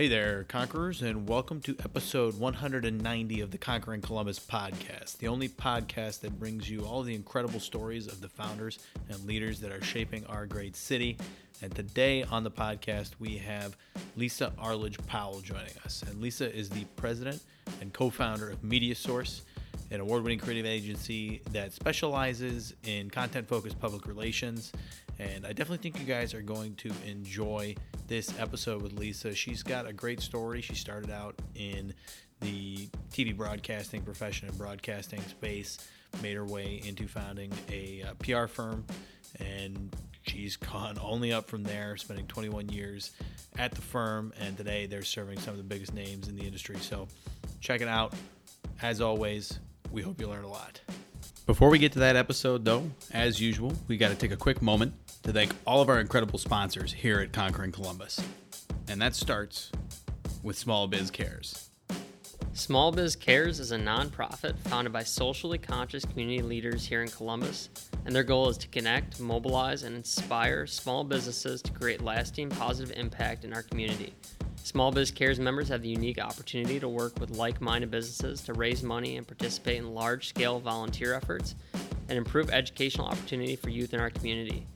[0.00, 5.46] Hey there, Conquerors, and welcome to episode 190 of the Conquering Columbus podcast, the only
[5.46, 8.78] podcast that brings you all the incredible stories of the founders
[9.10, 11.18] and leaders that are shaping our great city.
[11.60, 13.76] And today on the podcast, we have
[14.16, 16.02] Lisa Arledge Powell joining us.
[16.08, 17.42] And Lisa is the president
[17.82, 19.42] and co founder of Media Source,
[19.90, 24.72] an award winning creative agency that specializes in content focused public relations
[25.20, 27.76] and I definitely think you guys are going to enjoy
[28.06, 29.34] this episode with Lisa.
[29.34, 30.62] She's got a great story.
[30.62, 31.92] She started out in
[32.40, 35.90] the TV broadcasting profession and broadcasting space,
[36.22, 38.86] made her way into founding a uh, PR firm,
[39.38, 43.10] and she's gone only up from there, spending 21 years
[43.58, 44.32] at the firm.
[44.40, 46.78] And today they're serving some of the biggest names in the industry.
[46.78, 47.08] So
[47.60, 48.14] check it out.
[48.80, 49.58] As always,
[49.90, 50.80] we hope you learn a lot.
[51.46, 54.62] Before we get to that episode, though, as usual, we got to take a quick
[54.62, 58.20] moment to thank all of our incredible sponsors here at Conquering Columbus.
[58.88, 59.72] And that starts
[60.42, 61.70] with Small Biz Cares.
[62.52, 67.68] Small Biz Cares is a nonprofit founded by socially conscious community leaders here in Columbus,
[68.04, 72.96] and their goal is to connect, mobilize, and inspire small businesses to create lasting positive
[72.96, 74.14] impact in our community.
[74.62, 78.52] Small Biz Cares members have the unique opportunity to work with like minded businesses to
[78.52, 81.54] raise money and participate in large scale volunteer efforts
[82.08, 84.66] and improve educational opportunity for youth in our community.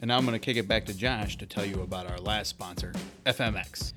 [0.02, 2.20] And now I'm going to kick it back to Josh to tell you about our
[2.20, 2.94] last sponsor,
[3.26, 3.94] FMX.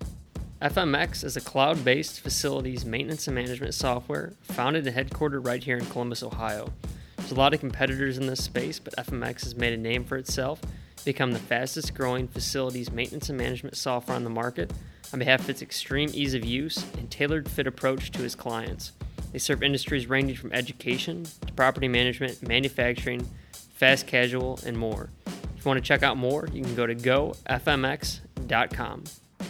[0.61, 5.77] FMX is a cloud based facilities maintenance and management software founded and headquartered right here
[5.77, 6.73] in Columbus, Ohio.
[7.17, 10.17] There's a lot of competitors in this space, but FMX has made a name for
[10.17, 10.61] itself
[11.05, 14.73] become the fastest growing facilities maintenance and management software on the market
[15.13, 18.93] on behalf of its extreme ease of use and tailored fit approach to its clients.
[19.33, 23.29] They serve industries ranging from education to property management, manufacturing,
[23.75, 25.11] fast casual, and more.
[25.27, 27.45] If you want to check out more, you can go to gofmx.com.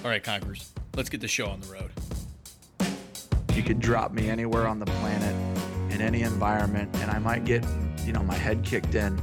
[0.05, 1.91] All right, Conquerors, let's get the show on the road.
[3.55, 5.35] You could drop me anywhere on the planet
[5.93, 7.65] in any environment, and I might get,
[8.05, 9.23] you know, my head kicked in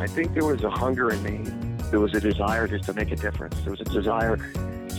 [0.00, 1.38] I think there was a hunger in me.
[1.90, 3.60] There was a desire just to make a difference.
[3.62, 4.36] There was a desire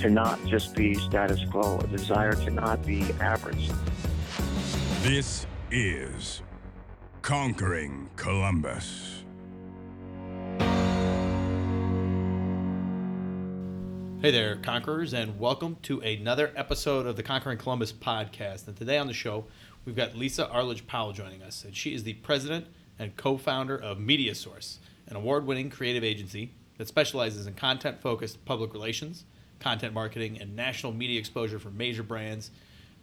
[0.01, 3.69] to not just be status quo, a desire to not be average.
[5.01, 6.41] This is
[7.21, 9.23] Conquering Columbus.
[14.21, 18.67] Hey there, Conquerors, and welcome to another episode of the Conquering Columbus podcast.
[18.67, 19.45] And today on the show,
[19.85, 22.67] we've got Lisa Arledge Powell joining us, and she is the president
[22.99, 27.99] and co founder of Media Source an award winning creative agency that specializes in content
[28.01, 29.25] focused public relations,
[29.59, 32.51] content marketing, and national media exposure for major brands.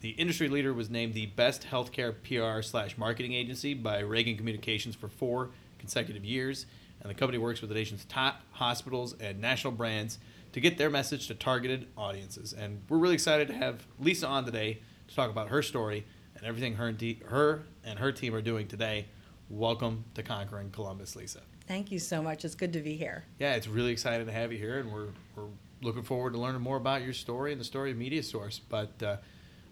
[0.00, 4.94] The industry leader was named the best healthcare PR slash marketing agency by Ragan Communications
[4.94, 6.66] for four consecutive years.
[7.00, 10.18] And the company works with the nation's top hospitals and national brands
[10.52, 12.52] to get their message to targeted audiences.
[12.52, 16.46] And we're really excited to have Lisa on today to talk about her story and
[16.46, 19.06] everything her and, her and her team are doing today.
[19.50, 21.40] Welcome to Conquering Columbus, Lisa.
[21.66, 22.44] Thank you so much.
[22.44, 23.24] It's good to be here.
[23.38, 25.48] Yeah, it's really exciting to have you here, and we're, we're
[25.82, 28.60] looking forward to learning more about your story and the story of Media Source.
[28.60, 29.16] But uh,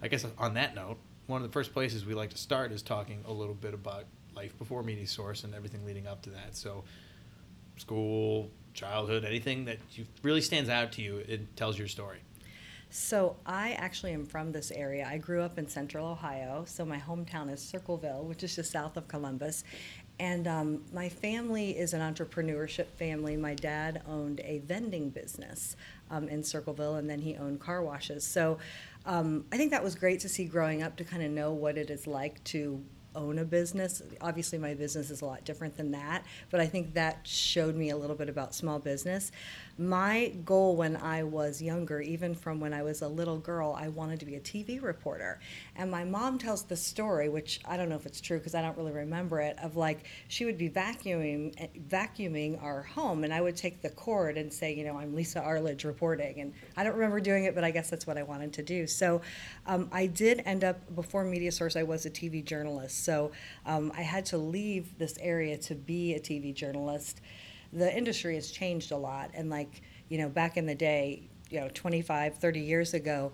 [0.02, 2.82] I guess on that note, one of the first places we like to start is
[2.82, 4.04] talking a little bit about
[4.34, 6.56] life before Media Source and everything leading up to that.
[6.56, 6.82] So,
[7.76, 12.18] school, childhood, anything that you, really stands out to you, it tells your story.
[12.96, 15.04] So I actually am from this area.
[15.10, 18.96] I grew up in Central Ohio, so my hometown is Circleville, which is just south
[18.96, 19.64] of Columbus,
[20.18, 23.36] and um, my family is an entrepreneurship family.
[23.36, 25.76] My dad owned a vending business
[26.10, 28.24] um, in Circleville, and then he owned car washes.
[28.24, 28.58] So
[29.06, 31.76] um, I think that was great to see growing up to kind of know what
[31.76, 32.82] it is like to
[33.14, 34.02] own a business.
[34.20, 37.90] Obviously, my business is a lot different than that, but I think that showed me
[37.90, 39.32] a little bit about small business.
[39.76, 43.88] My goal when I was younger, even from when I was a little girl, I
[43.88, 45.40] wanted to be a TV reporter.
[45.74, 48.62] And my mom tells the story, which I don't know if it's true because I
[48.62, 53.40] don't really remember it, of like she would be vacuuming vacuuming our home, and I
[53.40, 56.40] would take the cord and say, you know, I'm Lisa Arledge reporting.
[56.40, 58.86] And I don't remember doing it, but I guess that's what I wanted to do.
[58.86, 59.22] So
[59.66, 61.74] um, I did end up before Media Source.
[61.74, 63.32] I was a TV journalist, so
[63.66, 67.20] um, I had to leave this area to be a TV journalist
[67.74, 69.30] the industry has changed a lot.
[69.34, 73.32] And like, you know, back in the day, you know, 25, 30 years ago,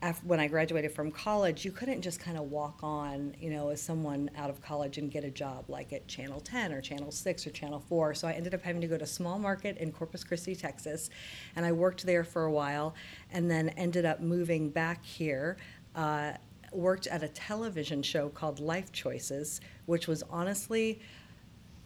[0.00, 3.70] after, when I graduated from college, you couldn't just kind of walk on, you know,
[3.70, 7.10] as someone out of college and get a job like at Channel 10 or Channel
[7.10, 8.14] 6 or Channel 4.
[8.14, 11.10] So I ended up having to go to small market in Corpus Christi, Texas,
[11.56, 12.94] and I worked there for a while,
[13.32, 15.56] and then ended up moving back here.
[15.96, 16.32] Uh,
[16.72, 21.00] worked at a television show called Life Choices, which was honestly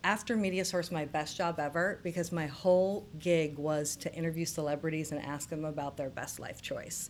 [0.04, 5.12] after Media Source my best job ever because my whole gig was to interview celebrities
[5.12, 7.08] and ask them about their best life choice.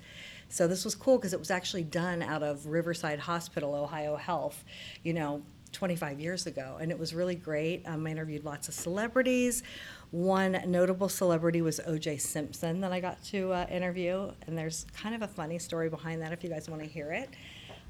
[0.48, 4.64] So this was cool because it was actually done out of Riverside Hospital, Ohio Health,
[5.02, 5.42] you know,
[5.72, 6.76] 25 years ago.
[6.80, 7.82] And it was really great.
[7.86, 9.62] Um, I interviewed lots of celebrities.
[10.10, 14.30] One notable celebrity was OJ Simpson that I got to uh, interview.
[14.46, 17.12] And there's kind of a funny story behind that if you guys want to hear
[17.12, 17.30] it.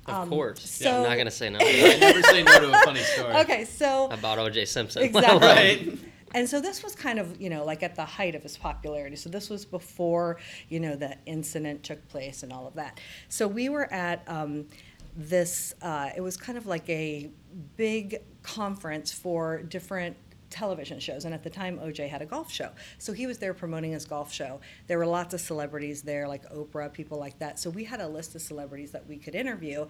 [0.07, 0.69] Of Um, course.
[0.69, 1.59] so- I'm not going to say no.
[1.63, 3.35] I never say no to a funny story.
[3.37, 5.03] Okay, so About OJ Simpson.
[5.05, 5.39] Exactly.
[5.49, 5.99] Right.
[6.35, 9.17] And so this was kind of, you know, like at the height of his popularity.
[9.17, 10.39] So this was before,
[10.71, 13.01] you know, the incident took place and all of that.
[13.29, 14.67] So we were at um,
[15.15, 17.31] this, uh, it was kind of like a
[17.77, 20.17] big conference for different
[20.53, 21.25] television shows.
[21.25, 22.71] And at the time, OJ had a golf show.
[22.99, 24.61] So he was there promoting his golf show.
[24.87, 27.59] There were lots of celebrities there, like Oprah, people like that.
[27.59, 29.87] So we had a list of celebrities that we could interview.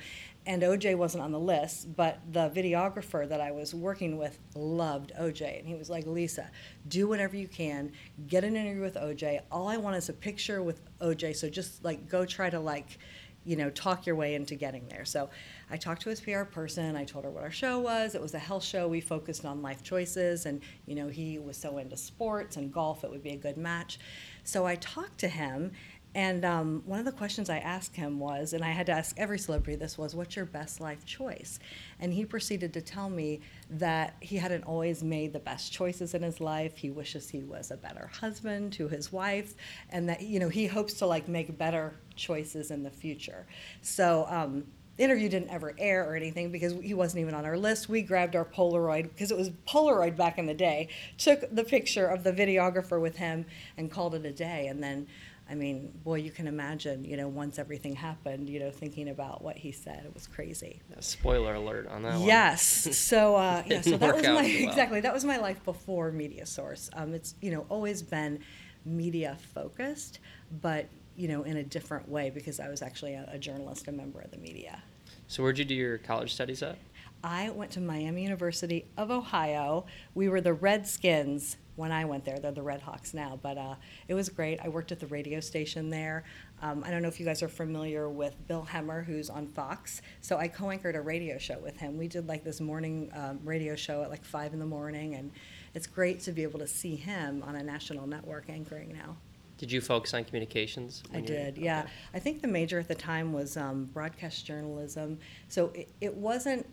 [0.47, 5.13] And OJ wasn't on the list, but the videographer that I was working with loved
[5.21, 5.59] OJ.
[5.59, 6.51] And he was like, Lisa,
[6.89, 7.93] do whatever you can,
[8.27, 9.41] get an interview with OJ.
[9.51, 11.37] All I want is a picture with OJ.
[11.37, 12.99] So just like go try to like,
[13.45, 15.05] you know, talk your way into getting there.
[15.05, 15.31] So
[15.71, 16.97] I talked to his PR person.
[16.97, 18.15] I told her what our show was.
[18.15, 18.89] It was a health show.
[18.89, 23.05] We focused on life choices, and you know, he was so into sports and golf.
[23.05, 23.99] It would be a good match.
[24.45, 25.73] So I talked to him,
[26.15, 29.19] and um, one of the questions I asked him was, and I had to ask
[29.19, 31.59] every celebrity this was, "What's your best life choice?"
[32.01, 36.23] And he proceeded to tell me that he hadn't always made the best choices in
[36.23, 36.77] his life.
[36.77, 39.55] He wishes he was a better husband to his wife,
[39.89, 43.47] and that you know he hopes to like make better choices in the future.
[43.81, 44.27] So.
[44.29, 44.65] Um,
[44.97, 47.89] the interview didn't ever air or anything because he wasn't even on our list.
[47.89, 50.89] We grabbed our Polaroid because it was Polaroid back in the day.
[51.17, 53.47] Took the picture of the videographer with him
[53.79, 54.67] and called it a day.
[54.67, 55.07] And then,
[55.53, 59.45] I mean, boy, you can imagine, you know, once everything happened, you know, thinking about
[59.45, 60.81] what he said, it was crazy.
[61.01, 62.23] Spoiler alert on that one.
[62.23, 62.89] Yes.
[63.13, 63.83] So uh, yeah.
[63.83, 64.45] So that was my well.
[64.45, 66.89] exactly that was my life before Media Source.
[66.95, 68.39] Um, it's you know always been
[68.87, 70.21] media focused,
[70.63, 73.93] but you know in a different way because I was actually a, a journalist, a
[73.93, 74.83] member of the media.
[75.27, 76.79] So where'd you do your college studies at?
[77.25, 79.85] I went to Miami University of Ohio.
[80.15, 82.39] We were the Redskins when I went there.
[82.39, 83.75] They're the Red Hawks now, but uh,
[84.09, 84.61] it was great.
[84.63, 86.25] I worked at the radio station there.
[86.61, 90.03] Um, I don't know if you guys are familiar with Bill Hemmer, who's on Fox.
[90.21, 91.97] So I co-anchored a radio show with him.
[91.97, 95.33] We did like this morning um, radio show at like five in the morning, and
[95.75, 99.17] it's great to be able to see him on a national network anchoring now.
[99.59, 101.05] Did you focus on communications?
[101.15, 101.83] I did, yeah.
[101.83, 101.91] okay.
[102.15, 105.21] I think the major at the time was um, broadcast journalism.
[105.49, 106.67] So it, it wasn't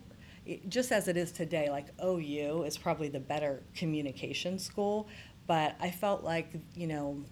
[0.68, 1.70] just as it is today.
[1.70, 5.08] Like OU is probably the better communication school,
[5.46, 7.24] but I felt like you know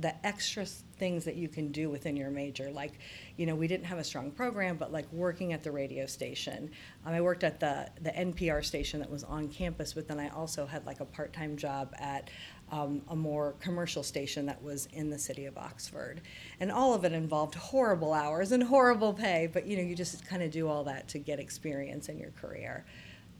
[0.00, 0.66] the extra
[1.04, 2.70] things that you can do within your major.
[2.70, 2.92] Like,
[3.36, 6.70] you know, we didn't have a strong program, but like working at the radio station.
[7.04, 10.30] Um, I worked at the, the NPR station that was on campus, but then I
[10.30, 12.30] also had like a part time job at
[12.72, 16.22] um, a more commercial station that was in the city of Oxford.
[16.58, 20.26] And all of it involved horrible hours and horrible pay, but you know, you just
[20.26, 22.86] kind of do all that to get experience in your career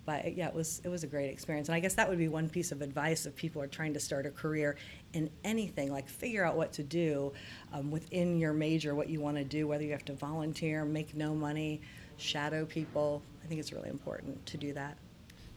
[0.07, 2.29] but yeah, it was it was a great experience, and I guess that would be
[2.29, 4.77] one piece of advice if people are trying to start a career
[5.13, 5.93] in anything.
[5.93, 7.33] Like figure out what to do
[7.73, 11.15] um, within your major, what you want to do, whether you have to volunteer, make
[11.15, 11.81] no money,
[12.17, 13.23] shadow people.
[13.43, 14.99] I think it's really important to do that.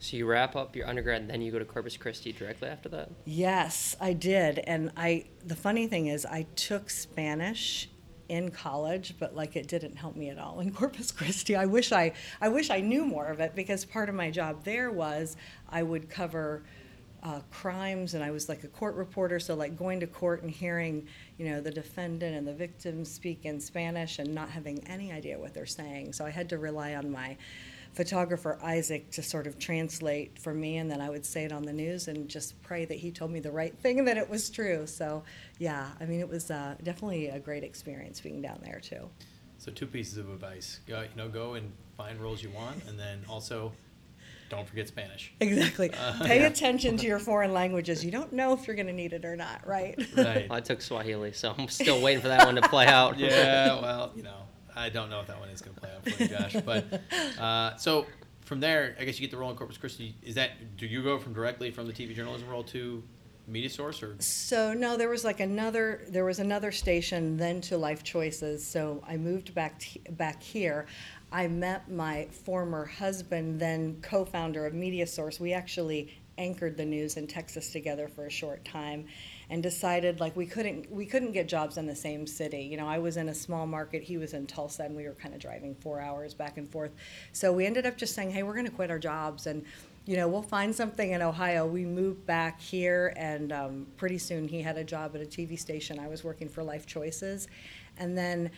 [0.00, 2.88] So you wrap up your undergrad and then you go to Corpus Christi directly after
[2.90, 3.10] that?
[3.24, 5.26] Yes, I did, and I.
[5.44, 7.88] The funny thing is, I took Spanish
[8.28, 11.56] in college, but like it didn't help me at all in Corpus Christi.
[11.56, 14.64] I wish I, I wish I knew more of it because part of my job
[14.64, 15.36] there was
[15.68, 16.62] I would cover
[17.22, 20.50] uh, crimes, and I was like a court reporter, so like going to court and
[20.50, 21.06] hearing,
[21.36, 25.38] you know, the defendant and the victim speak in Spanish and not having any idea
[25.38, 26.12] what they're saying.
[26.12, 27.36] So I had to rely on my
[27.94, 31.62] photographer Isaac to sort of translate for me, and then I would say it on
[31.62, 34.28] the news and just pray that he told me the right thing and that it
[34.28, 34.86] was true.
[34.86, 35.24] So,
[35.58, 39.08] yeah, I mean, it was uh, definitely a great experience being down there too.
[39.58, 42.98] So two pieces of advice: go, you know, go and find roles you want, and
[42.98, 43.72] then also
[44.48, 45.32] don't forget Spanish.
[45.40, 45.90] Exactly.
[45.92, 46.46] Uh, Pay yeah.
[46.46, 48.04] attention to your foreign languages.
[48.04, 49.96] You don't know if you're going to need it or not, right?
[50.16, 50.48] Right.
[50.48, 53.18] Well, I took Swahili, so I'm still waiting for that one to play out.
[53.18, 53.80] yeah.
[53.80, 54.42] Well, you know,
[54.78, 56.56] I don't know if that one is going to play out for you, Josh.
[56.64, 57.02] But
[57.40, 58.06] uh, so
[58.42, 60.14] from there, I guess you get the role in Corpus Christi.
[60.22, 63.02] Is that do you go from directly from the TV journalism role to
[63.48, 67.78] media source or so no there was like another there was another station then to
[67.78, 70.86] life choices so i moved back t- back here
[71.32, 77.16] i met my former husband then co-founder of media source we actually anchored the news
[77.16, 79.06] in texas together for a short time
[79.50, 82.86] and decided like we couldn't we couldn't get jobs in the same city you know
[82.86, 85.40] i was in a small market he was in tulsa and we were kind of
[85.40, 86.90] driving four hours back and forth
[87.32, 89.64] so we ended up just saying hey we're going to quit our jobs and
[90.08, 91.66] you know, we'll find something in Ohio.
[91.66, 95.58] We moved back here, and um, pretty soon he had a job at a TV
[95.58, 95.98] station.
[95.98, 97.46] I was working for Life Choices.
[97.98, 98.50] And then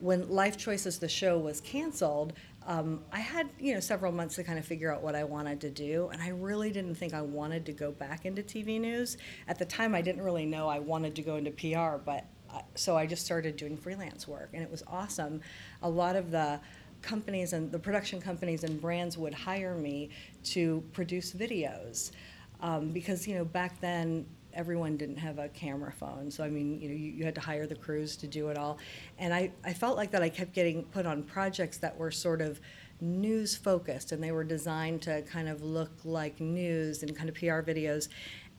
[0.00, 2.32] when Life Choices, the show, was canceled,
[2.66, 5.60] um, I had, you know, several months to kind of figure out what I wanted
[5.62, 6.08] to do.
[6.12, 9.18] And I really didn't think I wanted to go back into TV news.
[9.48, 12.62] At the time, I didn't really know I wanted to go into PR, but uh,
[12.74, 15.40] so I just started doing freelance work, and it was awesome.
[15.82, 16.60] A lot of the
[17.02, 20.08] companies and the production companies and brands would hire me
[20.42, 22.12] to produce videos
[22.60, 24.24] um, because you know back then
[24.54, 27.40] everyone didn't have a camera phone so i mean you know you, you, had to
[27.40, 28.78] hire the crews to do it all.
[29.18, 32.40] And I, I felt like that i kept getting put on projects that were sort
[32.40, 32.60] of
[33.00, 37.34] news focused and they were designed to kind of look like news and kind of
[37.34, 38.08] pr videos.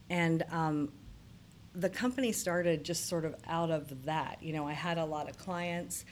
[0.08, 0.92] And um,
[1.74, 4.42] the company started just sort of out of that.
[4.42, 6.04] You know i had a lot of clients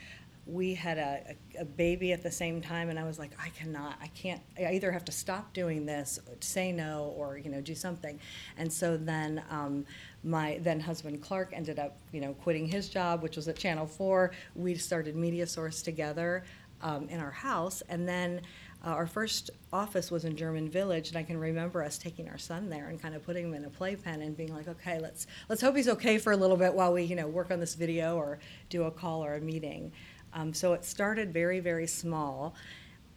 [0.46, 3.96] we had a, a, baby at the same time and i was like i cannot
[4.02, 7.74] i can't i either have to stop doing this say no or you know do
[7.74, 8.18] something.
[8.56, 9.84] And so then um,
[10.22, 13.86] my then husband clark ended up you know quitting his job which was at channel
[13.86, 16.44] 4 we started media source together
[16.82, 17.82] um, in our house.
[17.88, 18.42] And then
[18.84, 22.36] uh, our first office was in German Village, and I can remember us taking our
[22.36, 25.26] son there and kind of putting him in a playpen and being like, "Okay, let's
[25.48, 27.74] let's hope he's okay for a little bit while we, you know, work on this
[27.74, 29.90] video or do a call or a meeting."
[30.34, 32.54] Um, so it started very, very small.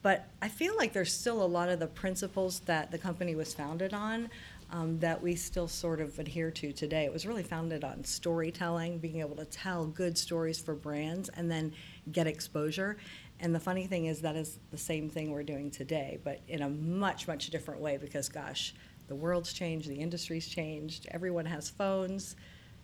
[0.03, 3.53] But I feel like there's still a lot of the principles that the company was
[3.53, 4.29] founded on
[4.71, 7.05] um, that we still sort of adhere to today.
[7.05, 11.49] It was really founded on storytelling, being able to tell good stories for brands and
[11.49, 11.73] then
[12.11, 12.97] get exposure.
[13.39, 16.61] And the funny thing is, that is the same thing we're doing today, but in
[16.61, 18.73] a much, much different way because, gosh,
[19.07, 22.35] the world's changed, the industry's changed, everyone has phones,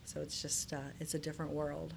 [0.06, 1.94] so it's just, uh, it's a different world.